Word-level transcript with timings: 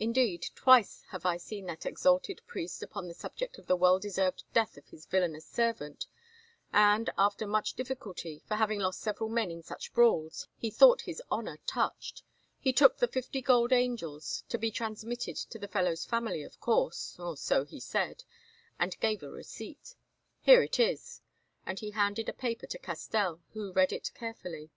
Indeed, 0.00 0.46
twice 0.56 1.04
have 1.10 1.24
I 1.24 1.36
seen 1.36 1.66
that 1.66 1.86
exalted 1.86 2.40
priest 2.48 2.82
upon 2.82 3.06
the 3.06 3.14
subject 3.14 3.56
of 3.56 3.68
the 3.68 3.76
well 3.76 4.00
deserved 4.00 4.42
death 4.52 4.76
of 4.76 4.88
his 4.88 5.06
villainous 5.06 5.46
servant, 5.46 6.08
and, 6.72 7.08
after 7.16 7.46
much 7.46 7.74
difficulty, 7.74 8.42
for 8.48 8.56
having 8.56 8.80
lost 8.80 8.98
several 8.98 9.30
men 9.30 9.48
in 9.48 9.62
such 9.62 9.92
brawls, 9.92 10.48
he 10.56 10.72
thought 10.72 11.02
his 11.02 11.22
honour 11.30 11.56
touched, 11.68 12.24
he 12.58 12.72
took 12.72 12.98
the 12.98 13.06
fifty 13.06 13.40
gold 13.40 13.72
angels—to 13.72 14.58
be 14.58 14.72
transmitted 14.72 15.36
to 15.36 15.56
the 15.56 15.68
fellow's 15.68 16.04
family, 16.04 16.42
of 16.42 16.58
course, 16.58 17.14
or 17.20 17.36
so 17.36 17.64
he 17.64 17.78
said—and 17.78 18.98
gave 18.98 19.22
a 19.22 19.30
receipt. 19.30 19.94
Here 20.40 20.64
it 20.64 20.80
is," 20.80 21.20
and 21.64 21.78
he 21.78 21.92
handed 21.92 22.28
a 22.28 22.32
paper 22.32 22.66
to 22.66 22.78
Castell, 22.80 23.40
who 23.52 23.70
read 23.72 23.92
it 23.92 24.10
carefully. 24.14 24.72